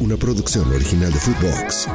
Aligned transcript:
Una 0.00 0.16
producción 0.16 0.72
original 0.72 1.12
de 1.12 1.18
Footbox. 1.18 1.86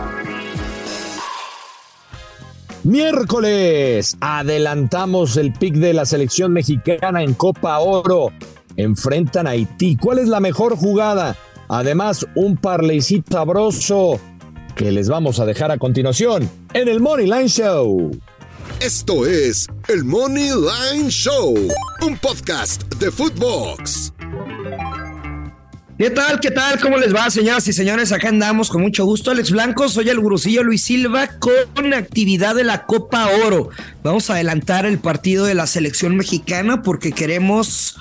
Miércoles, 2.83 4.15
adelantamos 4.21 5.37
el 5.37 5.51
pick 5.53 5.73
de 5.73 5.93
la 5.93 6.05
selección 6.05 6.53
mexicana 6.53 7.23
en 7.23 7.33
Copa 7.33 7.79
Oro. 7.79 8.27
Enfrentan 8.77 9.47
a 9.47 9.51
Haití. 9.51 9.95
¿Cuál 9.95 10.19
es 10.19 10.27
la 10.27 10.39
mejor 10.39 10.77
jugada? 10.77 11.35
Además, 11.67 12.27
un 12.35 12.57
parleycito 12.57 13.37
sabroso 13.37 14.19
que 14.75 14.91
les 14.91 15.09
vamos 15.09 15.39
a 15.39 15.45
dejar 15.47 15.71
a 15.71 15.79
continuación 15.79 16.47
en 16.73 16.87
el 16.87 16.99
Money 16.99 17.25
Line 17.25 17.47
Show. 17.47 18.11
Esto 18.81 19.25
es 19.25 19.67
el 19.87 20.03
Money 20.03 20.51
Line 20.51 21.09
Show, 21.09 21.55
un 22.05 22.17
podcast 22.19 22.83
de 22.95 23.09
Footbox. 23.09 24.04
¿Qué 25.97 26.09
tal? 26.09 26.41
¿Qué 26.41 26.51
tal? 26.51 26.77
¿Cómo 26.81 26.97
les 26.97 27.15
va, 27.15 27.29
señoras 27.29 27.65
y 27.69 27.73
señores? 27.73 28.11
Acá 28.11 28.27
andamos 28.27 28.69
con 28.69 28.81
mucho 28.81 29.05
gusto. 29.05 29.31
Alex 29.31 29.51
Blanco, 29.51 29.87
soy 29.87 30.09
el 30.09 30.19
gurusillo 30.19 30.61
Luis 30.61 30.83
Silva 30.83 31.29
con 31.39 31.93
actividad 31.93 32.53
de 32.53 32.65
la 32.65 32.85
Copa 32.85 33.29
Oro. 33.45 33.69
Vamos 34.03 34.29
a 34.29 34.33
adelantar 34.33 34.85
el 34.85 34.99
partido 34.99 35.45
de 35.45 35.53
la 35.53 35.67
selección 35.67 36.17
mexicana 36.17 36.81
porque 36.81 37.13
queremos 37.13 37.95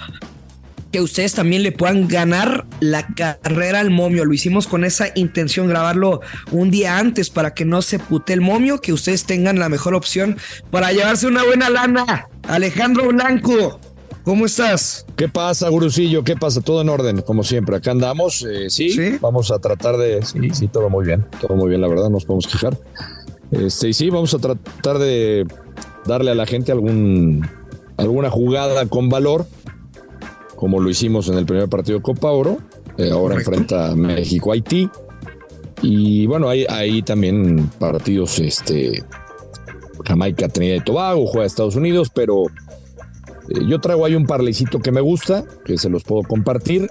que 0.90 1.00
ustedes 1.00 1.34
también 1.34 1.62
le 1.62 1.70
puedan 1.70 2.08
ganar 2.08 2.66
la 2.80 3.06
carrera 3.06 3.78
al 3.78 3.92
momio. 3.92 4.24
Lo 4.24 4.34
hicimos 4.34 4.66
con 4.66 4.84
esa 4.84 5.06
intención, 5.14 5.68
grabarlo 5.68 6.20
un 6.50 6.72
día 6.72 6.98
antes 6.98 7.30
para 7.30 7.54
que 7.54 7.64
no 7.64 7.80
se 7.80 8.00
pute 8.00 8.32
el 8.32 8.40
momio, 8.40 8.80
que 8.80 8.92
ustedes 8.92 9.24
tengan 9.24 9.60
la 9.60 9.68
mejor 9.68 9.94
opción 9.94 10.36
para 10.72 10.90
llevarse 10.90 11.28
una 11.28 11.44
buena 11.44 11.70
lana. 11.70 12.26
Alejandro 12.48 13.06
Blanco, 13.06 13.78
¿Cómo 14.24 14.46
estás? 14.46 15.04
¿Qué 15.16 15.28
pasa, 15.28 15.68
Gurusillo? 15.68 16.24
¿Qué 16.24 16.34
pasa? 16.34 16.62
Todo 16.62 16.80
en 16.80 16.88
orden, 16.88 17.20
como 17.20 17.44
siempre. 17.44 17.76
Acá 17.76 17.90
andamos. 17.90 18.42
Eh, 18.48 18.70
¿sí? 18.70 19.18
vamos 19.20 19.50
a 19.50 19.58
tratar 19.58 19.98
de. 19.98 20.24
Sí, 20.24 20.48
sí, 20.50 20.66
todo 20.66 20.88
muy 20.88 21.04
bien. 21.04 21.26
Todo 21.42 21.56
muy 21.56 21.68
bien, 21.68 21.82
la 21.82 21.88
verdad, 21.88 22.04
no 22.04 22.10
nos 22.10 22.24
podemos 22.24 22.46
quejar. 22.46 22.78
Este, 23.50 23.90
y 23.90 23.92
sí, 23.92 24.08
vamos 24.08 24.32
a 24.32 24.38
tratar 24.38 24.98
de 24.98 25.46
darle 26.06 26.30
a 26.30 26.34
la 26.34 26.46
gente 26.46 26.72
algún, 26.72 27.46
alguna 27.98 28.30
jugada 28.30 28.86
con 28.86 29.10
valor, 29.10 29.46
como 30.56 30.80
lo 30.80 30.88
hicimos 30.88 31.28
en 31.28 31.36
el 31.36 31.44
primer 31.44 31.68
partido 31.68 31.98
de 31.98 32.02
Copa 32.02 32.30
Oro. 32.30 32.58
Eh, 32.96 33.10
ahora 33.10 33.34
enfrenta 33.34 33.94
México-Haití. 33.94 34.88
Y 35.82 36.26
bueno, 36.26 36.48
hay, 36.48 36.64
hay 36.70 37.02
también 37.02 37.68
partidos, 37.78 38.38
este, 38.38 39.04
Jamaica, 40.06 40.48
Trinidad 40.48 40.76
y 40.76 40.84
Tobago, 40.84 41.26
juega 41.26 41.46
Estados 41.46 41.76
Unidos, 41.76 42.10
pero 42.14 42.44
yo 43.48 43.80
traigo 43.80 44.04
ahí 44.04 44.14
un 44.14 44.26
parlecito 44.26 44.80
que 44.80 44.92
me 44.92 45.00
gusta, 45.00 45.44
que 45.64 45.78
se 45.78 45.90
los 45.90 46.04
puedo 46.04 46.22
compartir. 46.22 46.88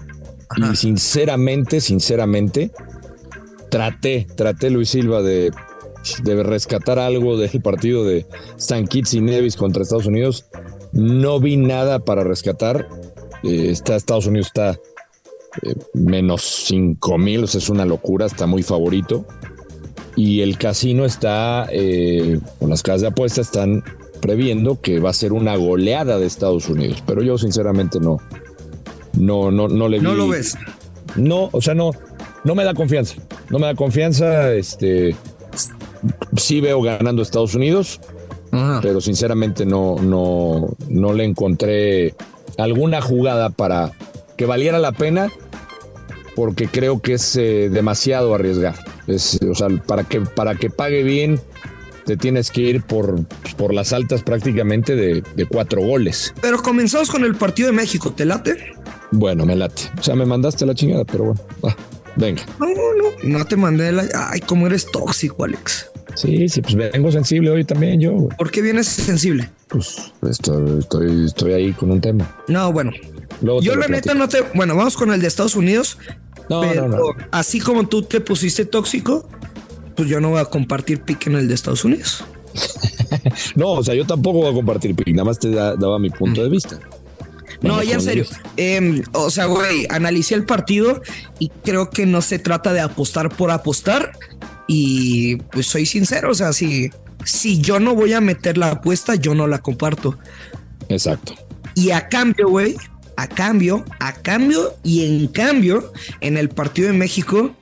Y 0.56 0.76
sinceramente, 0.76 1.82
sinceramente, 1.82 2.72
traté, 3.70 4.28
traté 4.36 4.70
Luis 4.70 4.90
Silva 4.90 5.24
de, 5.24 5.52
de 6.24 6.44
rescatar 6.44 7.00
algo 7.00 7.38
del 7.38 7.62
partido 7.62 8.04
de 8.04 8.28
San 8.58 8.88
Kitts 8.88 9.16
y 9.16 9.22
Nevis 9.22 9.56
contra 9.56 9.82
Estados 9.82 10.06
Unidos. 10.06 10.46
No 10.92 11.40
vi 11.40 11.58
nada 11.58 12.00
para 12.00 12.24
rescatar. 12.24 12.88
Eh, 13.44 13.72
está, 13.72 13.96
Estados 13.96 14.28
Unidos 14.28 14.48
está 14.48 14.80
eh, 15.64 15.76
menos 15.94 16.44
5 16.68 17.18
mil, 17.18 17.46
o 17.46 17.48
sea, 17.48 17.60
es 17.60 17.70
una 17.70 17.86
locura, 17.86 18.28
está 18.28 18.46
muy 18.46 18.62
favorito. 18.62 19.26
Y 20.16 20.42
el 20.42 20.60
casino 20.60 21.06
está, 21.06 21.68
con 22.60 22.70
las 22.70 22.84
casas 22.84 23.02
de 23.02 23.08
apuestas 23.08 23.48
están 23.48 23.84
previendo 24.24 24.80
que 24.80 25.02
va 25.02 25.10
a 25.10 25.14
ser 25.14 25.34
una 25.34 25.58
goleada 25.58 26.18
de 26.18 26.26
Estados 26.26 26.70
Unidos, 26.70 27.04
pero 27.06 27.22
yo 27.22 27.38
sinceramente 27.38 28.00
no, 28.00 28.20
no, 29.20 29.52
no, 29.52 29.68
no 29.68 29.90
le 29.90 30.00
vi. 30.00 30.06
No 30.06 30.16
lo 30.16 30.30
ves. 30.30 30.58
No, 31.18 31.50
o 31.52 31.62
sea, 31.62 31.74
no, 31.74 31.92
no 32.46 32.56
me 32.56 32.64
da 32.64 32.74
confianza. 32.74 33.16
No 33.50 33.60
me 33.60 33.66
da 33.66 33.76
confianza. 33.76 34.54
Este, 34.54 35.14
sí 36.38 36.62
veo 36.62 36.82
ganando 36.82 37.22
Estados 37.22 37.54
Unidos, 37.54 38.00
pero 38.82 39.02
sinceramente 39.02 39.66
no, 39.66 39.98
no, 39.98 40.70
no 40.88 41.14
le 41.14 41.26
encontré 41.26 42.16
alguna 42.58 43.02
jugada 43.02 43.50
para 43.50 43.92
que 44.38 44.46
valiera 44.46 44.80
la 44.80 44.94
pena, 44.94 45.30
porque 46.34 46.68
creo 46.68 47.02
que 47.02 47.16
es 47.16 47.36
eh, 47.36 47.70
demasiado 47.70 48.34
arriesgar. 48.34 48.76
Es, 49.06 49.38
o 49.42 49.54
sea, 49.54 49.68
para 49.86 50.06
que, 50.06 50.22
para 50.22 50.56
que 50.56 50.70
pague 50.70 51.04
bien 51.04 51.42
te 52.06 52.18
tienes 52.18 52.52
que 52.52 52.62
ir 52.62 52.84
por, 52.84 53.22
por 53.54 53.74
las 53.74 53.94
altas 53.94 54.24
prácticamente 54.24 54.96
de, 54.96 55.24
cuatro 55.50 55.82
goles. 55.82 56.34
Pero 56.42 56.62
comenzamos 56.62 57.10
con 57.10 57.24
el 57.24 57.36
partido 57.36 57.68
de 57.68 57.74
México, 57.74 58.12
¿te 58.12 58.26
late? 58.26 58.74
Bueno, 59.12 59.46
me 59.46 59.56
late. 59.56 59.84
O 59.98 60.04
sea, 60.04 60.16
me 60.16 60.26
mandaste 60.26 60.66
la 60.66 60.74
chingada, 60.74 61.06
pero 61.06 61.26
bueno, 61.26 61.42
va, 61.64 61.76
venga. 62.16 62.44
No, 62.60 62.68
no, 62.68 63.38
no 63.40 63.46
te 63.46 63.56
mandé 63.56 63.92
la... 63.92 64.08
Ay, 64.32 64.40
cómo 64.42 64.68
eres 64.68 64.86
tóxico, 64.92 65.44
Alex. 65.44 65.90
Sí, 66.16 66.48
sí, 66.48 66.62
pues 66.62 66.76
vengo 66.76 67.12
sensible 67.12 67.50
hoy 67.50 67.64
también 67.64 68.00
yo. 68.00 68.30
¿Por 68.38 68.52
qué 68.52 68.62
vienes 68.62 68.88
sensible? 68.88 69.50
Pues 69.68 70.12
estoy, 70.30 70.80
estoy, 70.80 71.26
estoy 71.26 71.54
ahí 71.54 71.74
con 71.74 71.92
un 71.92 72.02
tema. 72.02 72.36
No, 72.48 72.72
bueno. 72.72 72.92
yo 73.42 73.76
la 73.76 73.88
neta 73.88 74.14
no 74.14 74.28
te... 74.28 74.42
Bueno, 74.54 74.76
vamos 74.76 74.96
con 74.96 75.12
el 75.12 75.22
de 75.22 75.28
Estados 75.28 75.56
Unidos. 75.56 75.98
No, 76.50 76.62
pero 76.62 76.88
no, 76.88 76.98
no. 76.98 77.06
así 77.32 77.60
como 77.60 77.88
tú 77.88 78.04
te 78.04 78.20
pusiste 78.20 78.66
tóxico, 78.66 79.28
pues 79.96 80.10
yo 80.10 80.20
no 80.20 80.30
voy 80.32 80.42
a 80.42 80.46
compartir 80.46 81.02
pick 81.02 81.28
en 81.28 81.36
el 81.36 81.48
de 81.48 81.54
Estados 81.54 81.86
Unidos. 81.86 82.24
no, 83.56 83.72
o 83.72 83.84
sea, 83.84 83.96
yo 83.96 84.06
tampoco 84.06 84.40
voy 84.40 84.52
a 84.52 84.54
compartir 84.54 84.96
pick, 84.96 85.10
nada 85.10 85.26
más 85.26 85.40
te 85.40 85.50
daba 85.50 86.00
mi 86.00 86.10
punto 86.10 86.44
de 86.44 86.50
vista. 86.50 86.80
No, 87.62 87.82
ya 87.82 87.96
en 87.96 88.02
serio. 88.02 88.26
Em, 88.58 89.04
o 89.14 89.30
sea, 89.30 89.46
güey, 89.46 89.88
analicé 89.90 90.36
el 90.36 90.46
partido 90.46 91.02
y 91.40 91.50
creo 91.64 91.90
que 91.90 92.06
no 92.06 92.22
se 92.22 92.38
trata 92.38 92.74
de 92.74 92.82
apostar 92.82 93.30
por 93.30 93.52
apostar. 93.52 94.12
Y 94.68 95.38
pues 95.52 95.68
soy 95.68 95.86
sincero, 95.86 96.32
o 96.32 96.34
sea, 96.34 96.52
si, 96.54 96.92
si 97.26 97.62
yo 97.62 97.80
no 97.80 97.96
voy 97.96 98.14
a 98.14 98.22
meter 98.22 98.58
la 98.58 98.72
apuesta, 98.72 99.16
yo 99.16 99.34
no 99.34 99.48
la 99.48 99.60
comparto. 99.60 100.18
Exacto. 100.90 101.36
Y 101.76 101.92
a 101.92 102.10
cambio, 102.10 102.50
güey, 102.50 102.76
a 103.16 103.28
cambio, 103.28 103.86
a 104.00 104.14
cambio 104.14 104.76
y 104.84 105.06
en 105.06 105.28
cambio, 105.28 105.92
en 106.22 106.38
el 106.38 106.50
partido 106.50 106.90
de 106.90 106.98
México, 106.98 107.56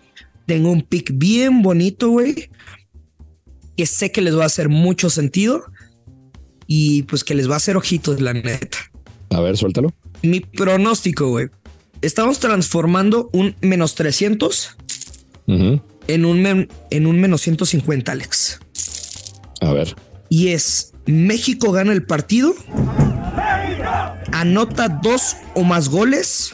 tengo 0.46 0.72
un 0.72 0.82
pick 0.82 1.12
bien 1.14 1.62
bonito, 1.62 2.10
güey, 2.10 2.50
que 3.82 3.88
sé 3.88 4.12
que 4.12 4.22
les 4.22 4.38
va 4.38 4.44
a 4.44 4.46
hacer 4.46 4.70
mucho 4.70 5.10
sentido 5.10 5.64
y 6.68 7.02
pues 7.04 7.24
que 7.24 7.34
les 7.34 7.50
va 7.50 7.56
a 7.56 7.58
hacer 7.58 7.78
ojitos, 7.78 8.22
la 8.22 8.32
neta. 8.32 8.78
A 9.32 9.42
ver, 9.42 9.58
suéltalo. 9.58 9.92
Mi 10.22 10.40
pronóstico, 10.40 11.30
güey. 11.30 11.50
Estamos 12.04 12.38
transformando 12.38 13.32
un 13.34 13.56
menos 13.62 13.96
300 13.96 14.78
en, 15.48 16.26
un 16.26 16.68
en 16.92 17.08
un 17.08 17.20
menos 17.20 17.42
150, 17.42 18.12
Alex. 18.12 18.60
A 19.62 19.74
ver. 19.74 19.96
Y 20.30 20.50
es 20.50 20.94
México 21.08 21.72
gana 21.72 21.92
el 21.92 22.04
partido, 22.04 22.54
anota 24.32 24.90
dos 24.90 25.38
o 25.56 25.64
más 25.64 25.90
goles 25.90 26.54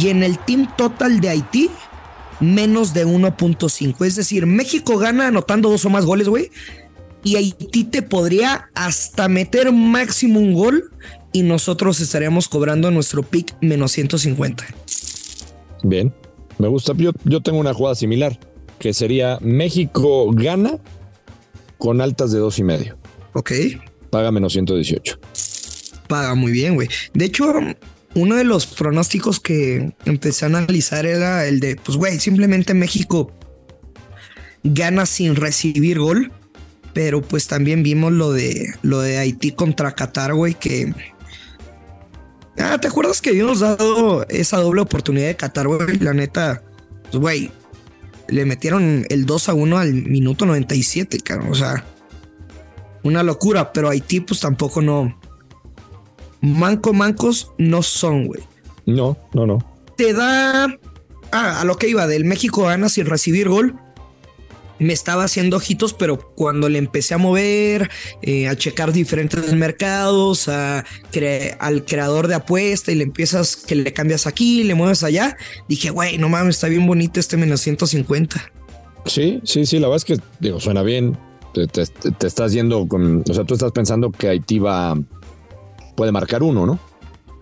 y 0.00 0.08
en 0.08 0.24
el 0.24 0.40
team 0.40 0.68
total 0.76 1.20
de 1.20 1.28
Haití 1.28 1.70
menos 2.40 2.94
de 2.94 3.06
1.5. 3.06 4.04
Es 4.04 4.16
decir, 4.16 4.46
México 4.46 4.98
gana 4.98 5.28
anotando 5.28 5.70
dos 5.70 5.84
o 5.84 5.90
más 5.90 6.04
goles, 6.04 6.28
güey. 6.28 6.50
Y 7.22 7.36
Haití 7.36 7.84
te 7.84 8.02
podría 8.02 8.68
hasta 8.74 9.28
meter 9.28 9.72
máximo 9.72 10.40
un 10.40 10.54
gol 10.54 10.90
y 11.32 11.42
nosotros 11.42 12.00
estaríamos 12.00 12.48
cobrando 12.48 12.90
nuestro 12.90 13.22
pick 13.22 13.56
menos 13.60 13.92
150. 13.92 14.64
Bien, 15.82 16.14
me 16.58 16.68
gusta. 16.68 16.92
Yo, 16.96 17.12
yo 17.24 17.40
tengo 17.40 17.58
una 17.58 17.74
jugada 17.74 17.94
similar, 17.94 18.38
que 18.78 18.92
sería 18.92 19.38
México 19.40 20.30
gana 20.32 20.78
con 21.78 22.00
altas 22.00 22.30
de 22.32 22.38
dos 22.38 22.58
y 22.58 22.64
medio. 22.64 22.96
Ok. 23.32 23.52
Paga 24.10 24.30
menos 24.30 24.52
118. 24.52 25.18
Paga 26.08 26.34
muy 26.34 26.52
bien, 26.52 26.74
güey. 26.74 26.88
De 27.14 27.24
hecho, 27.24 27.52
uno 28.14 28.36
de 28.36 28.44
los 28.44 28.66
pronósticos 28.66 29.40
que 29.40 29.94
empecé 30.04 30.44
a 30.44 30.48
analizar 30.48 31.06
era 31.06 31.46
el 31.46 31.60
de, 31.60 31.76
pues, 31.76 31.96
güey, 31.96 32.18
simplemente 32.18 32.74
México 32.74 33.32
gana 34.62 35.06
sin 35.06 35.36
recibir 35.36 35.98
gol. 35.98 36.32
Pero 36.92 37.22
pues 37.22 37.48
también 37.48 37.82
vimos 37.82 38.12
lo 38.12 38.30
de 38.30 38.72
lo 38.82 39.00
de 39.00 39.18
Haití 39.18 39.50
contra 39.50 39.96
Qatar, 39.96 40.32
güey, 40.32 40.54
que 40.54 40.94
Ah, 42.58 42.78
¿te 42.78 42.88
acuerdas 42.88 43.20
que 43.20 43.30
habíamos 43.30 43.60
dado 43.60 44.24
esa 44.28 44.58
doble 44.58 44.82
oportunidad 44.82 45.26
de 45.26 45.36
Qatar, 45.36 45.66
güey? 45.66 45.98
La 45.98 46.12
neta, 46.12 46.62
pues, 47.02 47.16
güey, 47.16 47.50
le 48.28 48.44
metieron 48.44 49.04
el 49.08 49.26
2 49.26 49.48
a 49.48 49.54
1 49.54 49.78
al 49.78 49.92
minuto 49.92 50.46
97, 50.46 51.18
cabrón. 51.20 51.50
O 51.50 51.54
sea, 51.54 51.84
una 53.02 53.22
locura, 53.22 53.72
pero 53.72 53.88
Haití, 53.90 54.20
pues 54.20 54.40
tampoco 54.40 54.80
no. 54.80 55.18
Manco 56.44 56.92
mancos 56.92 57.52
no 57.58 57.82
son, 57.82 58.26
güey. 58.26 58.42
No, 58.86 59.16
no, 59.32 59.46
no. 59.46 59.58
Te 59.96 60.12
da. 60.12 60.78
Ah, 61.32 61.60
a 61.60 61.64
lo 61.64 61.76
que 61.76 61.88
iba, 61.88 62.06
del 62.06 62.24
México 62.24 62.64
gana 62.64 62.88
sin 62.88 63.06
recibir 63.06 63.48
gol 63.48 63.74
me 64.78 64.92
estaba 64.92 65.24
haciendo 65.24 65.56
ojitos, 65.56 65.94
pero 65.94 66.18
cuando 66.18 66.68
le 66.68 66.78
empecé 66.78 67.14
a 67.14 67.18
mover, 67.18 67.90
eh, 68.22 68.48
a 68.48 68.56
checar 68.56 68.92
diferentes 68.92 69.52
mercados, 69.52 70.48
a 70.48 70.84
al 71.58 71.84
creador 71.84 72.28
de 72.28 72.34
apuesta 72.34 72.92
y 72.92 72.96
le 72.96 73.04
empiezas 73.04 73.56
que 73.56 73.74
le 73.74 73.92
cambias 73.92 74.26
aquí, 74.26 74.64
le 74.64 74.74
mueves 74.74 75.02
allá, 75.02 75.36
dije, 75.68 75.90
güey, 75.90 76.18
no 76.18 76.28
mames, 76.28 76.56
está 76.56 76.68
bien 76.68 76.86
bonito 76.86 77.20
este 77.20 77.36
menos 77.36 77.60
150. 77.60 78.52
Sí, 79.06 79.40
sí, 79.44 79.64
sí, 79.66 79.78
la 79.78 79.88
verdad 79.88 79.96
es 79.96 80.04
que 80.04 80.24
digo, 80.40 80.60
suena 80.60 80.82
bien. 80.82 81.16
Te, 81.52 81.68
estás 82.26 82.52
yendo 82.52 82.88
con, 82.88 83.22
o 83.28 83.32
sea, 83.32 83.44
tú 83.44 83.54
estás 83.54 83.70
pensando 83.70 84.10
que 84.10 84.28
Haití 84.28 84.58
va, 84.58 84.98
puede 85.94 86.12
marcar 86.12 86.42
uno, 86.42 86.66
¿no? 86.66 86.78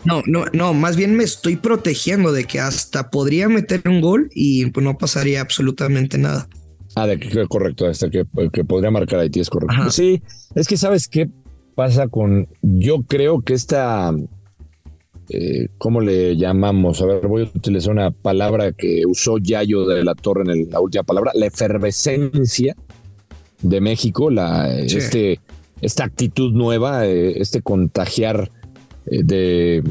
No, 0.04 0.22
no, 0.26 0.44
no, 0.52 0.75
más 0.75 0.96
bien 0.96 1.16
me 1.16 1.25
estoy 1.25 1.56
protegiendo 1.56 2.32
de 2.32 2.44
que 2.44 2.58
hasta 2.58 3.10
podría 3.10 3.49
meter 3.49 3.82
un 3.87 4.00
gol 4.00 4.31
y 4.34 4.66
pues 4.66 4.82
no 4.82 4.99
pasaría 4.99 5.40
absolutamente 5.40 6.19
nada. 6.19 6.49
Ah, 6.94 7.06
de 7.06 7.19
que 7.19 7.46
correcto, 7.46 7.87
hasta 7.87 8.10
que, 8.10 8.25
que 8.52 8.64
podría 8.64 8.90
marcar 8.90 9.20
Haití 9.20 9.40
es 9.40 9.49
correcto. 9.49 9.90
Sí, 9.90 10.22
es 10.54 10.66
que 10.66 10.76
sabes 10.76 11.08
qué 11.08 11.31
pasa 11.75 12.08
con. 12.08 12.49
Yo 12.60 13.02
creo 13.02 13.43
que 13.43 13.54
esta. 13.54 14.12
Eh, 15.28 15.69
¿Cómo 15.78 16.00
le 16.00 16.37
llamamos? 16.37 17.00
A 17.00 17.06
ver, 17.06 17.26
voy 17.26 17.43
a 17.43 17.56
utilizar 17.56 17.93
una 17.93 18.10
palabra 18.10 18.72
que 18.72 19.05
usó 19.06 19.38
Yayo 19.38 19.87
de 19.87 20.05
la 20.05 20.14
Torre 20.14 20.43
en 20.52 20.70
la 20.70 20.81
última 20.81 21.05
palabra, 21.05 21.32
la 21.34 21.46
efervescencia 21.46 22.76
de 23.62 23.81
México, 23.81 24.28
la, 24.28 24.76
este, 24.78 25.40
esta 25.82 26.05
actitud 26.05 26.52
nueva, 26.52 27.06
eh, 27.06 27.40
este 27.40 27.61
contagiar 27.61 28.50
eh, 29.06 29.23
de, 29.23 29.82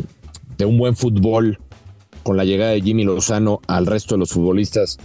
de 0.58 0.66
un 0.66 0.78
buen 0.78 0.96
fútbol 0.96 1.60
con 2.24 2.38
la 2.38 2.46
llegada 2.46 2.72
de 2.72 2.82
Jimmy 2.82 3.04
Lozano 3.04 3.60
al 3.68 3.86
resto 3.86 4.16
de 4.16 4.20
los 4.20 4.32
futbolistas 4.32 4.98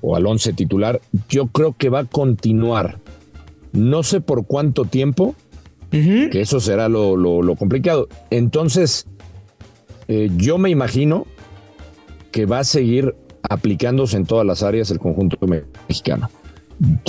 o 0.00 0.16
al 0.16 0.26
once 0.26 0.52
titular, 0.52 1.00
yo 1.28 1.48
creo 1.48 1.76
que 1.76 1.90
va 1.90 2.00
a 2.00 2.04
continuar. 2.04 3.00
No 3.72 4.02
sé 4.02 4.20
por 4.20 4.46
cuánto 4.46 4.84
tiempo, 4.84 5.34
que 5.90 6.40
eso 6.40 6.60
será 6.60 6.88
lo, 6.88 7.56
complicado. 7.56 8.08
Entonces, 8.30 9.06
eh, 10.08 10.30
yo 10.36 10.56
me 10.56 10.70
imagino 10.70 11.26
que 12.30 12.46
va 12.46 12.60
a 12.60 12.64
seguir 12.64 13.14
aplicándose 13.42 14.16
en 14.16 14.24
todas 14.24 14.46
las 14.46 14.62
áreas 14.62 14.90
el 14.90 15.00
conjunto 15.00 15.38
mexicano. 15.88 16.30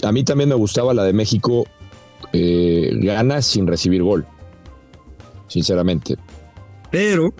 A 0.03 0.11
mí 0.11 0.23
también 0.23 0.49
me 0.49 0.55
gustaba 0.55 0.93
la 0.93 1.03
de 1.03 1.13
México 1.13 1.65
eh, 2.33 2.91
gana 3.01 3.41
sin 3.41 3.67
recibir 3.67 4.03
gol, 4.03 4.25
sinceramente. 5.47 6.17
Pero. 6.89 7.33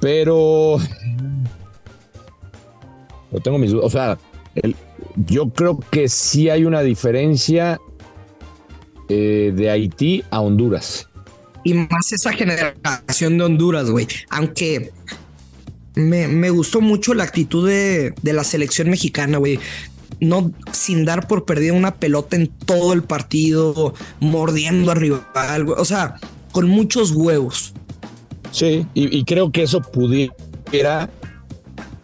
Pero. 0.00 0.78
Yo 3.32 3.40
tengo 3.40 3.58
mis 3.58 3.70
dudas. 3.70 3.86
O 3.86 3.90
sea, 3.90 4.18
yo 5.16 5.50
creo 5.50 5.78
que 5.90 6.08
sí 6.08 6.48
hay 6.48 6.64
una 6.64 6.82
diferencia 6.82 7.80
eh, 9.08 9.52
de 9.54 9.70
Haití 9.70 10.24
a 10.30 10.40
Honduras. 10.40 11.08
Y 11.62 11.74
más 11.74 12.12
esa 12.12 12.32
generación 12.32 13.38
de 13.38 13.44
Honduras, 13.44 13.90
güey. 13.90 14.06
Aunque 14.30 14.92
me, 15.94 16.50
gustó 16.50 16.80
mucho 16.80 17.14
la 17.14 17.24
actitud 17.24 17.68
de, 17.68 18.14
la 18.22 18.44
selección 18.44 18.88
mexicana, 18.88 19.38
güey. 19.38 19.58
No 20.20 20.52
sin 20.72 21.04
dar 21.04 21.26
por 21.26 21.44
perdida 21.44 21.72
una 21.72 21.94
pelota 21.94 22.36
en 22.36 22.48
todo 22.48 22.92
el 22.92 23.02
partido, 23.02 23.94
mordiendo 24.20 24.90
arriba, 24.90 25.28
algo. 25.34 25.74
O 25.74 25.84
sea, 25.84 26.16
con 26.52 26.68
muchos 26.68 27.12
huevos. 27.12 27.72
Sí, 28.50 28.86
y 28.94 29.24
creo 29.24 29.52
que 29.52 29.62
eso 29.62 29.80
pudiera 29.80 31.08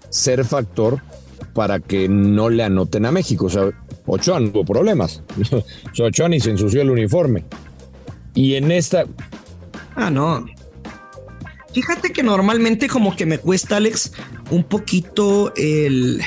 ser 0.08 0.44
factor 0.44 1.02
para 1.52 1.80
que 1.80 2.08
no 2.08 2.50
le 2.50 2.62
anoten 2.62 3.06
a 3.06 3.10
México. 3.12 3.46
O 3.46 3.50
sea, 3.50 3.70
Ochoa 4.06 4.38
no 4.40 4.50
tuvo 4.50 4.64
problemas. 4.64 5.22
o 5.52 5.94
sea, 5.94 6.06
Ochoa 6.06 6.28
ni 6.28 6.38
se 6.38 6.50
ensució 6.50 6.82
el 6.82 6.90
uniforme. 6.90 7.44
Y 8.34 8.54
en 8.54 8.70
esta. 8.70 9.06
Ah, 9.96 10.10
no. 10.10 10.44
Fíjate 11.72 12.12
que 12.12 12.22
normalmente, 12.22 12.88
como 12.88 13.16
que 13.16 13.26
me 13.26 13.38
cuesta, 13.38 13.78
Alex, 13.78 14.12
un 14.50 14.64
poquito 14.64 15.52
el. 15.56 16.22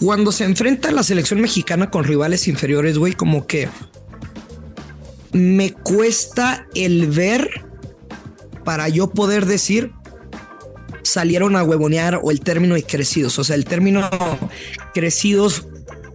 Cuando 0.00 0.30
se 0.32 0.44
enfrenta 0.44 0.90
la 0.90 1.02
selección 1.02 1.40
mexicana 1.40 1.90
con 1.90 2.04
rivales 2.04 2.48
inferiores, 2.48 2.98
güey, 2.98 3.14
como 3.14 3.46
que 3.46 3.68
me 5.32 5.72
cuesta 5.72 6.66
el 6.74 7.06
ver 7.06 7.48
para 8.64 8.88
yo 8.88 9.10
poder 9.10 9.46
decir 9.46 9.92
salieron 11.02 11.56
a 11.56 11.62
huevonear 11.62 12.20
o 12.22 12.30
el 12.30 12.40
término 12.40 12.74
de 12.74 12.82
crecidos. 12.82 13.38
O 13.38 13.44
sea, 13.44 13.56
el 13.56 13.64
término 13.64 14.10
crecidos 14.92 15.66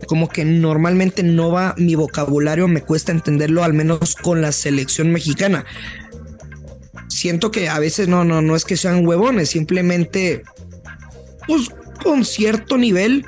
como 0.08 0.28
que 0.28 0.44
normalmente 0.44 1.24
no 1.24 1.52
va 1.52 1.76
mi 1.78 1.96
vocabulario, 1.96 2.68
me 2.68 2.82
cuesta 2.82 3.12
entenderlo 3.12 3.64
al 3.64 3.74
menos 3.74 4.16
con 4.16 4.42
la 4.42 4.52
selección 4.52 5.12
mexicana. 5.12 5.66
Siento 7.08 7.52
que 7.52 7.70
a 7.70 7.80
veces 7.80 8.08
no, 8.08 8.24
no, 8.24 8.42
no 8.42 8.56
es 8.56 8.66
que 8.66 8.78
sean 8.78 9.06
huevones, 9.06 9.50
simplemente 9.50 10.44
pues 11.48 11.70
con 12.04 12.26
cierto 12.26 12.78
nivel 12.78 13.26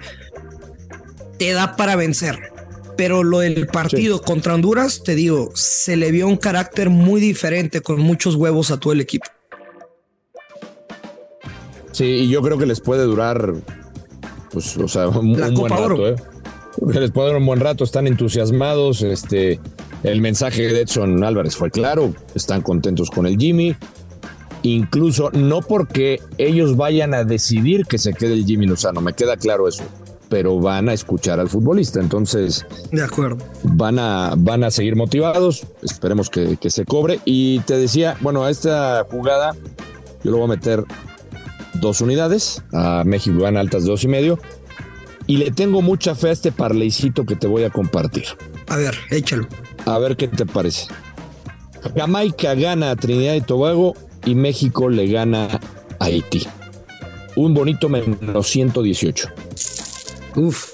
te 1.44 1.52
da 1.52 1.76
para 1.76 1.98
vencer. 1.98 2.40
Pero 2.96 3.24
lo 3.24 3.40
del 3.40 3.68
partido 3.68 4.22
contra 4.22 4.54
Honduras, 4.54 5.04
te 5.04 5.14
digo, 5.14 5.52
se 5.56 5.98
le 5.98 6.10
vio 6.12 6.28
un 6.28 6.38
carácter 6.38 6.90
muy 6.90 7.20
diferente 7.20 7.82
con 7.82 8.00
muchos 8.00 8.36
huevos 8.36 8.72
a 8.72 8.80
todo 8.80 8.94
el 8.94 9.02
equipo. 9.02 9.26
Sí, 11.92 12.06
y 12.06 12.30
yo 12.30 12.42
creo 12.42 12.58
que 12.58 12.66
les 12.66 12.80
puede 12.80 13.04
durar, 13.04 13.54
pues, 14.52 14.78
o 14.78 14.88
sea, 14.88 15.10
un, 15.10 15.34
buen 15.34 15.70
rato, 15.70 16.08
¿eh? 16.08 16.16
les 16.94 17.12
puede 17.12 17.28
durar 17.28 17.42
un 17.42 17.46
buen 17.46 17.60
rato, 17.60 17.84
están 17.84 18.08
entusiasmados, 18.08 19.02
este, 19.02 19.60
el 20.04 20.22
mensaje 20.22 20.72
de 20.72 20.82
Edson 20.82 21.24
Álvarez 21.24 21.56
fue 21.56 21.72
claro, 21.72 22.14
están 22.36 22.62
contentos 22.62 23.12
con 23.12 23.26
el 23.28 23.38
Jimmy, 23.38 23.76
incluso 24.62 25.30
no 25.34 25.62
porque 25.62 26.22
ellos 26.38 26.78
vayan 26.78 27.14
a 27.14 27.26
decidir 27.26 27.86
que 27.86 27.98
se 27.98 28.14
quede 28.14 28.34
el 28.34 28.46
Jimmy 28.46 28.66
Lozano, 28.66 29.02
me 29.02 29.14
queda 29.14 29.36
claro 29.36 29.68
eso, 29.68 29.84
pero 30.34 30.60
van 30.60 30.90
a 30.90 30.94
escuchar 30.94 31.40
al 31.40 31.48
futbolista, 31.48 32.00
entonces... 32.00 32.66
De 32.92 33.04
acuerdo. 33.04 33.38
Van 33.62 34.00
a, 34.00 34.34
van 34.36 34.64
a 34.64 34.72
seguir 34.72 34.96
motivados, 34.96 35.68
esperemos 35.84 36.32
que, 36.32 36.58
que 36.58 36.72
se 36.72 36.86
cobre, 36.86 37.20
y 37.24 37.60
te 37.60 37.78
decía, 37.78 38.18
bueno, 38.20 38.44
a 38.44 38.50
esta 38.50 39.06
jugada 39.12 39.56
yo 40.24 40.32
lo 40.32 40.38
voy 40.38 40.46
a 40.46 40.56
meter 40.56 40.86
dos 41.76 42.02
unidades, 42.02 42.64
a 42.74 43.04
México 43.06 43.42
van 43.42 43.58
altas 43.58 43.86
dos 43.86 44.04
y 44.06 44.08
medio. 44.08 44.40
Y 45.28 45.38
le 45.38 45.52
tengo 45.52 45.84
mucha 45.84 46.16
fe 46.16 46.30
a 46.30 46.32
este 46.32 46.52
parleycito 46.52 47.28
que 47.28 47.36
te 47.36 47.46
voy 47.46 47.64
a 47.64 47.70
compartir. 47.70 48.26
A 48.70 48.78
ver, 48.78 48.96
échalo. 49.12 49.48
A 49.86 50.00
ver 50.00 50.18
qué 50.18 50.28
te 50.28 50.48
parece. 50.48 50.88
Jamaica 51.96 52.56
gana 52.56 52.90
a 52.90 52.96
Trinidad 52.96 53.36
y 53.36 53.42
Tobago 53.42 53.94
y 54.26 54.34
México 54.34 54.90
le 54.90 55.06
gana 55.06 55.60
a 56.00 56.06
Haití. 56.06 56.48
Un 57.36 57.54
bonito 57.54 57.88
menos 57.88 58.48
118. 58.48 59.43
Uf. 60.36 60.74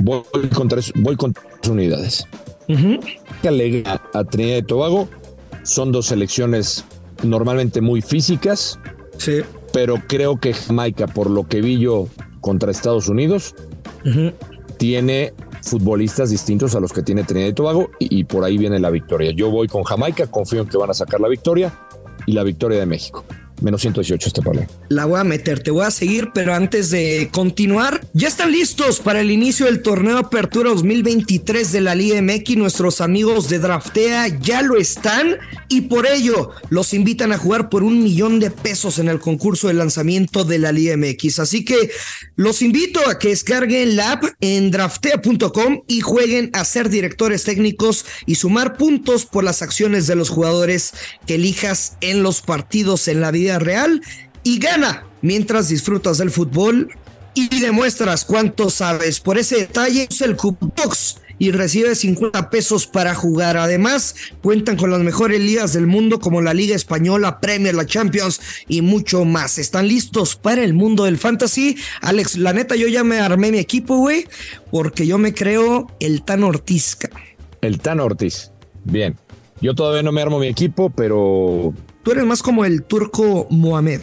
Voy 0.00 0.22
con 0.54 0.68
tres, 0.68 0.92
voy 0.96 1.16
con 1.16 1.32
tres 1.32 1.68
unidades. 1.68 2.26
Uh 2.68 2.98
a 4.14 4.24
Trinidad 4.24 4.58
y 4.58 4.62
Tobago. 4.62 5.08
Son 5.64 5.92
dos 5.92 6.06
selecciones 6.06 6.84
normalmente 7.22 7.80
muy 7.80 8.00
físicas. 8.00 8.78
Sí 9.18 9.42
pero 9.74 9.96
creo 10.06 10.38
que 10.38 10.54
Jamaica, 10.54 11.08
por 11.08 11.28
lo 11.28 11.48
que 11.48 11.60
vi 11.60 11.80
yo 11.80 12.06
contra 12.40 12.70
Estados 12.70 13.08
Unidos, 13.08 13.56
tiene 14.78 15.34
futbolistas 15.62 16.30
distintos 16.30 16.76
a 16.76 16.80
los 16.80 16.92
que 16.92 17.02
tiene 17.02 17.24
Trinidad 17.24 17.48
y 17.48 17.54
Tobago 17.54 17.90
y, 17.98 18.22
por 18.22 18.44
ahí 18.44 18.56
viene 18.56 18.78
la 18.78 18.90
victoria. 18.90 19.32
Yo 19.32 19.50
voy 19.50 19.66
con 19.66 19.82
Jamaica, 19.82 20.28
confío 20.28 20.62
en 20.62 20.68
que 20.68 20.76
van 20.76 20.90
a 20.90 20.94
sacar 20.94 21.20
la 21.20 21.26
victoria 21.26 21.76
y 22.24 22.32
la 22.34 22.44
victoria 22.44 22.78
de 22.78 22.86
México. 22.86 23.24
Menos 23.60 23.82
118 23.82 24.28
este 24.28 24.42
parlay. 24.42 24.66
La 24.88 25.04
voy 25.04 25.20
a 25.20 25.24
meter, 25.24 25.60
te 25.60 25.70
voy 25.70 25.86
a 25.86 25.90
seguir, 25.90 26.30
pero 26.34 26.54
antes 26.54 26.90
de 26.90 27.28
continuar, 27.32 28.04
ya 28.12 28.28
están 28.28 28.52
listos 28.52 29.00
para 29.00 29.20
el 29.20 29.30
inicio 29.30 29.66
del 29.66 29.80
torneo 29.80 30.18
Apertura 30.18 30.70
2023 30.70 31.70
de 31.72 31.80
la 31.80 31.94
Liga 31.94 32.20
MX. 32.20 32.56
Nuestros 32.56 33.00
amigos 33.00 33.48
de 33.48 33.60
Draftea 33.60 34.40
ya 34.40 34.62
lo 34.62 34.76
están 34.76 35.36
y 35.68 35.82
por 35.82 36.06
ello 36.06 36.50
los 36.68 36.92
invitan 36.94 37.32
a 37.32 37.38
jugar 37.38 37.68
por 37.68 37.84
un 37.84 38.02
millón 38.02 38.40
de 38.40 38.50
pesos 38.50 38.98
en 38.98 39.08
el 39.08 39.20
concurso 39.20 39.68
de 39.68 39.74
lanzamiento 39.74 40.44
de 40.44 40.58
la 40.58 40.72
Liga 40.72 40.96
MX. 40.96 41.38
Así 41.38 41.64
que 41.64 41.90
los 42.36 42.60
invito 42.60 43.00
a 43.08 43.18
que 43.18 43.28
descarguen 43.28 43.96
la 43.96 44.12
app 44.12 44.24
en 44.40 44.70
draftea.com 44.72 45.82
y 45.86 46.00
jueguen 46.00 46.50
a 46.54 46.64
ser 46.64 46.90
directores 46.90 47.44
técnicos 47.44 48.04
y 48.26 48.34
sumar 48.34 48.76
puntos 48.76 49.26
por 49.26 49.44
las 49.44 49.62
acciones 49.62 50.06
de 50.06 50.16
los 50.16 50.28
jugadores 50.28 50.92
que 51.26 51.36
elijas 51.36 51.96
en 52.00 52.22
los 52.22 52.42
partidos 52.42 53.08
en 53.08 53.20
la 53.20 53.30
vida 53.30 53.43
real 53.58 54.00
y 54.42 54.58
gana 54.58 55.04
mientras 55.22 55.68
disfrutas 55.68 56.18
del 56.18 56.30
fútbol 56.30 56.90
y 57.34 57.60
demuestras 57.60 58.24
cuánto 58.24 58.70
sabes. 58.70 59.20
Por 59.20 59.38
ese 59.38 59.56
detalle, 59.56 60.06
usa 60.10 60.26
el 60.26 60.36
Box 60.36 61.16
y 61.38 61.50
recibe 61.50 61.94
50 61.94 62.50
pesos 62.50 62.86
para 62.86 63.14
jugar. 63.14 63.56
Además, 63.56 64.14
cuentan 64.42 64.76
con 64.76 64.90
las 64.90 65.00
mejores 65.00 65.40
ligas 65.40 65.72
del 65.72 65.86
mundo 65.86 66.20
como 66.20 66.40
la 66.42 66.54
Liga 66.54 66.76
Española, 66.76 67.40
Premier, 67.40 67.74
la 67.74 67.86
Champions 67.86 68.40
y 68.68 68.82
mucho 68.82 69.24
más. 69.24 69.58
¿Están 69.58 69.88
listos 69.88 70.36
para 70.36 70.62
el 70.62 70.74
mundo 70.74 71.04
del 71.04 71.18
fantasy? 71.18 71.76
Alex, 72.00 72.36
la 72.36 72.52
neta, 72.52 72.76
yo 72.76 72.86
ya 72.86 73.04
me 73.04 73.18
armé 73.18 73.50
mi 73.50 73.58
equipo, 73.58 73.98
güey, 73.98 74.26
porque 74.70 75.06
yo 75.06 75.18
me 75.18 75.34
creo 75.34 75.88
el 76.00 76.22
Tan 76.22 76.44
Ortiz. 76.44 76.96
El 77.60 77.80
Tan 77.80 78.00
Ortiz. 78.00 78.52
Bien. 78.84 79.16
Yo 79.60 79.74
todavía 79.74 80.02
no 80.02 80.12
me 80.12 80.20
armo 80.20 80.38
mi 80.38 80.48
equipo, 80.48 80.90
pero 80.90 81.72
Tú 82.04 82.12
eres 82.12 82.24
más 82.24 82.42
como 82.42 82.66
el 82.66 82.82
turco 82.82 83.46
Mohamed. 83.48 84.02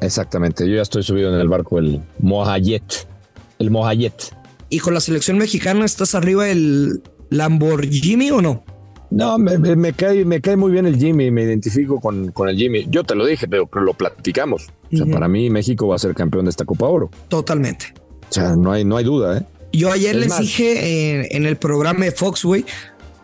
Exactamente, 0.00 0.68
yo 0.68 0.74
ya 0.74 0.82
estoy 0.82 1.04
subido 1.04 1.32
en 1.32 1.40
el 1.40 1.48
barco, 1.48 1.78
el 1.78 2.02
Mohayet. 2.18 3.06
El 3.60 3.70
Mohayet. 3.70 4.34
¿Y 4.68 4.80
con 4.80 4.92
la 4.92 5.00
selección 5.00 5.38
mexicana 5.38 5.84
estás 5.84 6.16
arriba 6.16 6.44
del 6.44 7.00
Lamborghini 7.30 8.32
o 8.32 8.42
no? 8.42 8.64
No, 9.10 9.38
me, 9.38 9.92
cae, 9.94 10.24
me 10.24 10.40
cae 10.40 10.56
muy 10.56 10.70
bien 10.72 10.84
el 10.84 10.98
Jimmy, 10.98 11.30
me 11.30 11.44
identifico 11.44 12.00
con, 12.00 12.32
con 12.32 12.48
el 12.48 12.56
Jimmy. 12.56 12.86
Yo 12.90 13.04
te 13.04 13.14
lo 13.14 13.24
dije, 13.24 13.48
pero, 13.48 13.68
lo 13.72 13.94
platicamos. 13.94 14.68
O 14.92 14.96
sea, 14.96 15.06
para 15.06 15.28
mí 15.28 15.48
México 15.48 15.86
va 15.86 15.94
a 15.94 15.98
ser 15.98 16.14
campeón 16.14 16.44
de 16.44 16.50
esta 16.50 16.64
Copa 16.64 16.86
Oro. 16.86 17.08
Totalmente. 17.28 17.94
O 18.28 18.32
sea, 18.32 18.56
no 18.56 18.72
hay, 18.72 18.84
no 18.84 18.96
hay 18.96 19.04
duda, 19.04 19.38
¿eh? 19.38 19.42
Yo 19.72 19.92
ayer 19.92 20.16
les 20.16 20.38
dije 20.38 21.20
en, 21.20 21.26
en, 21.30 21.46
el 21.46 21.56
programa 21.56 22.04
de 22.04 22.10
Fox, 22.10 22.44
güey, 22.44 22.64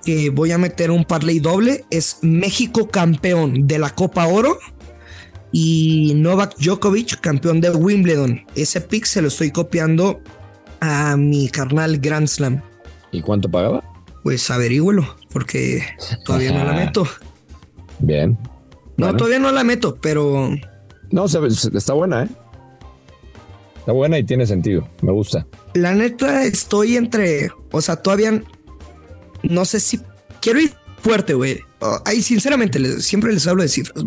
que 0.04 0.30
voy 0.30 0.52
a 0.52 0.58
meter 0.58 0.90
un 0.90 1.04
parlay 1.04 1.40
doble 1.40 1.84
es 1.90 2.18
México 2.22 2.88
campeón 2.88 3.66
de 3.66 3.78
la 3.78 3.90
Copa 3.90 4.26
Oro 4.26 4.58
y 5.52 6.12
Novak 6.16 6.56
Djokovic 6.58 7.20
campeón 7.20 7.60
de 7.60 7.70
Wimbledon. 7.70 8.44
Ese 8.54 8.80
pick 8.80 9.04
se 9.06 9.22
lo 9.22 9.28
estoy 9.28 9.50
copiando 9.50 10.20
a 10.80 11.16
mi 11.16 11.48
carnal 11.48 11.98
Grand 11.98 12.26
Slam. 12.26 12.60
¿Y 13.12 13.22
cuánto 13.22 13.50
pagaba? 13.50 13.82
Pues 14.22 14.50
averígüelo, 14.50 15.16
porque 15.32 15.82
todavía 16.24 16.52
no 16.52 16.64
la 16.64 16.72
meto. 16.84 17.06
Bien. 18.00 18.38
No, 18.96 19.14
todavía 19.16 19.38
no 19.38 19.52
la 19.52 19.64
meto, 19.64 19.96
pero. 20.00 20.50
No, 21.10 21.26
está 21.26 21.92
buena, 21.92 22.24
¿eh? 22.24 22.28
Está 23.78 23.92
buena 23.92 24.18
y 24.18 24.24
tiene 24.24 24.46
sentido. 24.46 24.88
Me 25.02 25.12
gusta. 25.12 25.46
La 25.74 25.94
neta, 25.94 26.44
estoy 26.44 26.96
entre. 26.96 27.50
O 27.70 27.80
sea, 27.80 27.96
todavía 27.96 28.42
no 29.48 29.64
sé 29.64 29.80
si 29.80 30.00
quiero 30.40 30.60
ir 30.60 30.72
fuerte, 31.00 31.34
güey. 31.34 31.60
Oh, 31.80 32.00
ahí, 32.04 32.22
sinceramente, 32.22 33.00
siempre 33.00 33.32
les 33.32 33.46
hablo 33.46 33.62
de 33.62 33.68
cifras. 33.68 34.04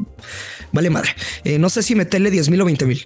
Vale, 0.71 0.89
madre. 0.89 1.09
Eh, 1.43 1.59
no 1.59 1.69
sé 1.69 1.83
si 1.83 1.95
meterle 1.95 2.31
10 2.31 2.49
mil 2.49 2.61
o 2.61 2.65
20 2.65 2.85
mil. 2.85 3.05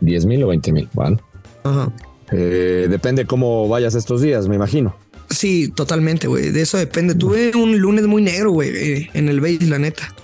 10 0.00 0.26
mil 0.26 0.42
o 0.44 0.48
20 0.48 0.72
mil, 0.72 0.88
bueno. 0.94 1.20
Ajá. 1.64 1.92
Eh, 2.32 2.86
depende 2.88 3.26
cómo 3.26 3.68
vayas 3.68 3.94
estos 3.94 4.22
días, 4.22 4.48
me 4.48 4.54
imagino. 4.54 4.96
Sí, 5.30 5.68
totalmente, 5.68 6.26
güey. 6.26 6.50
De 6.50 6.62
eso 6.62 6.78
depende. 6.78 7.14
Tuve 7.14 7.54
un 7.54 7.78
lunes 7.78 8.06
muy 8.06 8.22
negro, 8.22 8.52
güey, 8.52 8.70
eh, 8.70 9.10
en 9.14 9.28
el 9.28 9.40
base, 9.40 9.66
la 9.66 9.78
neta. 9.78 10.14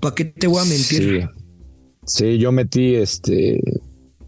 ¿Para 0.00 0.14
qué 0.14 0.26
te 0.26 0.46
voy 0.46 0.60
a 0.60 0.64
mentir? 0.64 1.28
Sí. 2.04 2.24
sí, 2.24 2.38
yo 2.38 2.52
metí 2.52 2.94
este 2.94 3.60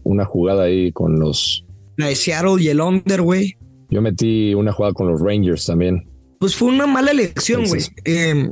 una 0.03 0.25
jugada 0.25 0.63
ahí 0.63 0.91
con 0.91 1.19
los. 1.19 1.65
La 1.97 2.07
de 2.07 2.15
Seattle 2.15 2.61
y 2.61 2.67
el 2.67 2.81
Under, 2.81 3.21
güey. 3.21 3.57
Yo 3.91 4.01
metí 4.01 4.53
una 4.55 4.71
jugada 4.71 4.93
con 4.93 5.07
los 5.07 5.21
Rangers 5.21 5.65
también. 5.65 6.09
Pues 6.39 6.55
fue 6.55 6.69
una 6.69 6.87
mala 6.87 7.11
elección, 7.11 7.65
güey. 7.67 7.83
Eh, 8.05 8.49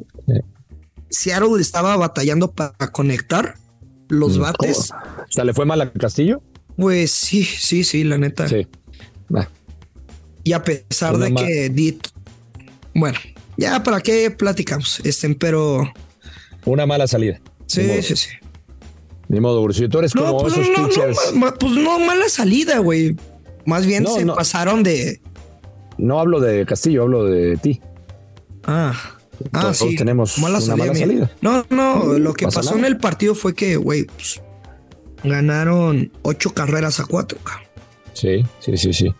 Seattle 1.09 1.59
estaba 1.59 1.97
batallando 1.97 2.51
para 2.51 2.91
conectar 2.91 3.55
los 4.09 4.37
mm, 4.37 4.41
bates. 4.41 4.91
O 4.91 5.31
sea, 5.31 5.45
¿le 5.45 5.53
fue 5.53 5.65
mal 5.65 5.81
a 5.81 5.91
Castillo? 5.91 6.43
Pues 6.75 7.11
sí, 7.11 7.43
sí, 7.43 7.83
sí, 7.83 8.03
la 8.03 8.17
neta. 8.17 8.47
Sí. 8.47 8.67
Y 10.43 10.53
a 10.53 10.63
pesar 10.63 11.17
de 11.17 11.33
que 11.33 11.69
Dit. 11.69 12.07
Bueno, 12.93 13.17
ya 13.57 13.83
para 13.83 14.01
qué 14.01 14.31
platicamos, 14.31 14.99
este, 15.03 15.33
pero. 15.35 15.91
Una 16.65 16.85
mala 16.85 17.07
salida. 17.07 17.39
Sí, 17.67 18.01
sí, 18.01 18.15
sí. 18.15 18.29
Ni 19.27 19.39
modo, 19.39 19.61
Bruce. 19.61 19.87
Tú 19.89 19.99
eres 19.99 20.13
como 20.13 20.37
pues, 20.39 20.53
esos 20.53 20.67
no, 21.35 21.53
pues 21.53 21.73
no, 21.73 21.99
mala 21.99 22.27
salida, 22.29 22.79
güey. 22.79 23.15
Más 23.65 23.85
bien 23.85 24.07
se 24.07 24.25
pasaron 24.25 24.81
de, 24.81 25.21
no 25.99 26.19
hablo 26.19 26.39
de 26.39 26.65
Castillo, 26.65 27.03
hablo 27.03 27.25
de 27.25 27.57
ti. 27.57 27.81
Ah. 28.63 28.93
ah, 29.53 29.73
sí. 29.73 29.95
tenemos 29.95 30.37
una 30.37 30.49
mala 30.75 30.95
salida. 30.95 31.31
No, 31.41 31.65
no, 31.69 32.17
lo 32.17 32.33
que 32.33 32.47
pasó 32.47 32.77
en 32.77 32.85
el 32.85 32.97
partido 32.97 33.35
fue 33.35 33.53
que, 33.53 33.75
güey, 33.75 34.05
pues, 34.05 34.41
ganaron 35.23 36.11
ocho 36.21 36.53
carreras 36.53 36.99
a 36.99 37.05
cuatro. 37.05 37.37
Sí, 38.13 38.43
sí, 38.59 38.77
sí, 38.77 38.93
sí. 38.93 39.13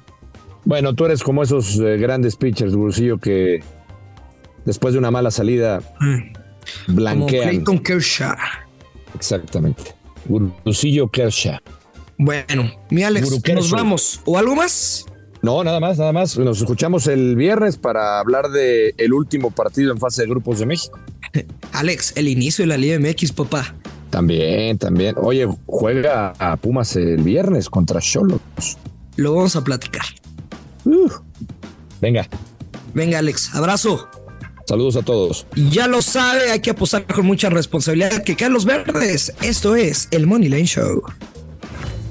Bueno, 0.66 0.94
tú 0.94 1.06
eres 1.06 1.24
como 1.24 1.44
esos 1.44 1.80
eh, 1.80 1.98
grandes 1.98 2.36
pitchers, 2.36 2.76
Bursillo, 2.76 3.18
que 3.18 3.64
después 4.66 4.94
de 4.94 5.00
una 5.00 5.12
mala 5.12 5.32
salida 5.32 5.82
mm. 6.00 6.96
blanquean. 6.96 7.64
Como 7.64 7.82
Kershaw. 7.82 8.36
Exactamente. 9.16 9.96
Bursillo 10.26 11.08
Kershaw. 11.10 11.60
Bueno, 12.18 12.72
mi 12.90 13.04
Alex, 13.04 13.42
nos 13.54 13.72
vamos. 13.72 14.22
¿O 14.26 14.38
algo 14.38 14.56
más? 14.56 15.06
No, 15.42 15.64
nada 15.64 15.80
más, 15.80 15.98
nada 15.98 16.12
más. 16.12 16.38
Nos 16.38 16.60
escuchamos 16.60 17.08
el 17.08 17.36
viernes 17.36 17.78
para 17.78 18.20
hablar 18.20 18.50
de 18.50 18.94
el 18.98 19.14
último 19.14 19.52
partido 19.52 19.92
en 19.92 19.98
fase 19.98 20.24
de 20.24 20.28
grupos 20.30 20.60
de 20.60 20.66
México. 20.66 21.00
Alex, 21.74 22.14
el 22.16 22.28
inicio 22.28 22.64
de 22.64 22.68
la 22.68 22.78
Liga 22.78 23.00
MX, 23.00 23.32
papá. 23.32 23.76
También, 24.10 24.78
también. 24.78 25.16
Oye, 25.22 25.48
juega 25.66 26.34
a 26.40 26.58
Pumas 26.58 26.96
el 26.96 27.22
viernes 27.24 27.70
contra 27.70 28.02
Cholos. 28.02 28.42
Lo 29.16 29.36
vamos 29.36 29.56
a 29.56 29.64
platicar. 29.64 30.06
venga. 32.02 32.28
Venga, 32.94 33.20
Alex. 33.20 33.54
Abrazo. 33.54 34.10
Saludos 34.66 34.98
a 34.98 35.02
todos. 35.02 35.48
Ya 35.56 35.88
lo 35.88 36.02
sabe, 36.02 36.52
hay 36.52 36.60
que 36.60 36.70
apostar 36.70 37.06
con 37.06 37.26
mucha 37.26 37.50
responsabilidad 37.50 38.24
que 38.24 38.36
Carlos 38.36 38.66
Verdes. 38.66 39.34
Esto 39.42 39.76
es 39.76 40.08
el 40.12 40.28
Money 40.28 40.50
Line 40.50 40.68
Show. 40.68 41.02